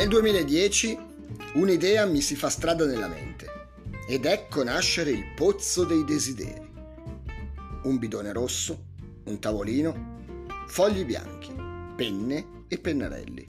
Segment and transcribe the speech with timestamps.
[0.00, 0.98] Nel 2010
[1.56, 3.46] un'idea mi si fa strada nella mente
[4.08, 6.72] ed ecco nascere il pozzo dei desideri.
[7.82, 8.84] Un bidone rosso,
[9.24, 11.52] un tavolino, fogli bianchi,
[11.96, 13.46] penne e pennarelli.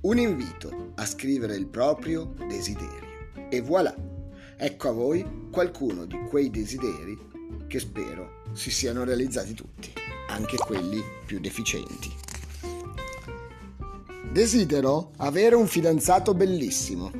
[0.00, 3.28] Un invito a scrivere il proprio desiderio.
[3.50, 3.94] E voilà,
[4.56, 7.18] ecco a voi qualcuno di quei desideri
[7.66, 9.92] che spero si siano realizzati tutti,
[10.28, 12.29] anche quelli più deficienti.
[14.30, 17.10] Desidero avere un fidanzato bellissimo.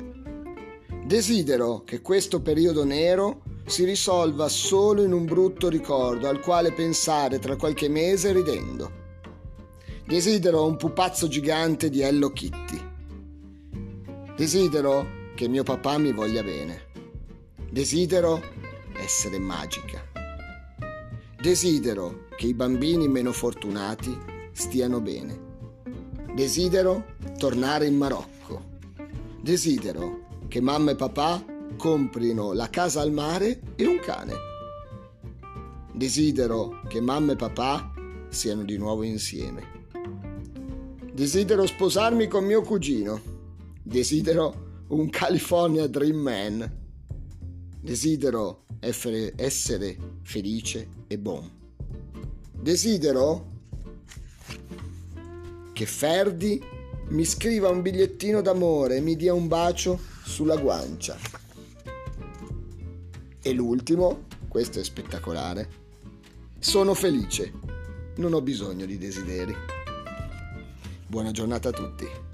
[1.03, 7.37] Desidero che questo periodo nero si risolva solo in un brutto ricordo al quale pensare
[7.37, 8.99] tra qualche mese ridendo.
[10.07, 12.81] Desidero un pupazzo gigante di Hello Kitty.
[14.37, 16.83] Desidero che mio papà mi voglia bene.
[17.69, 18.41] Desidero
[18.95, 20.01] essere magica.
[21.41, 24.17] Desidero che i bambini meno fortunati
[24.53, 25.50] stiano bene.
[26.33, 28.79] Desidero tornare in Marocco.
[29.41, 31.43] Desidero che mamma e papà
[31.75, 34.33] comprino la casa al mare e un cane.
[35.93, 37.91] Desidero che mamma e papà
[38.29, 39.79] siano di nuovo insieme.
[41.13, 43.19] Desidero sposarmi con mio cugino.
[43.83, 46.79] Desidero un California Dream Man.
[47.81, 51.49] Desidero essere felice e buon.
[52.53, 53.60] Desidero
[55.73, 56.61] che Ferdi
[57.09, 61.17] mi scriva un bigliettino d'amore e mi dia un bacio sulla guancia.
[63.41, 65.69] E l'ultimo, questo è spettacolare,
[66.59, 67.51] sono felice,
[68.17, 69.55] non ho bisogno di desideri.
[71.07, 72.30] Buona giornata a tutti.